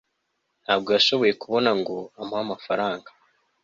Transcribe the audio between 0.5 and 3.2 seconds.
ntabwo yashoboye kubona ngo amuhe amafaranga